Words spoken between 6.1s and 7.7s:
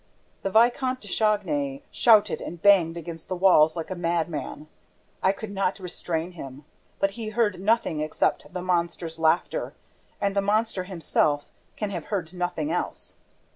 him. But we heard